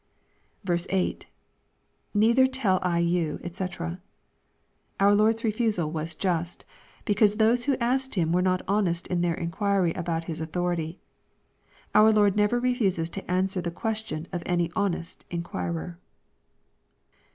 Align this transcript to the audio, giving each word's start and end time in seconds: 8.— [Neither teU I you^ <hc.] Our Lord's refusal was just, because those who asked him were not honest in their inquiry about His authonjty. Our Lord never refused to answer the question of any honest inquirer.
8.— 0.67 1.27
[Neither 2.15 2.47
teU 2.47 2.79
I 2.81 3.03
you^ 3.03 3.37
<hc.] 3.43 3.99
Our 4.99 5.13
Lord's 5.13 5.43
refusal 5.43 5.91
was 5.91 6.15
just, 6.15 6.65
because 7.05 7.35
those 7.35 7.65
who 7.65 7.77
asked 7.77 8.15
him 8.15 8.31
were 8.31 8.41
not 8.41 8.63
honest 8.67 9.05
in 9.09 9.21
their 9.21 9.35
inquiry 9.35 9.93
about 9.93 10.23
His 10.23 10.41
authonjty. 10.41 10.97
Our 11.93 12.11
Lord 12.11 12.35
never 12.35 12.59
refused 12.59 13.13
to 13.13 13.29
answer 13.29 13.61
the 13.61 13.69
question 13.69 14.27
of 14.31 14.41
any 14.47 14.71
honest 14.75 15.23
inquirer. 15.29 15.99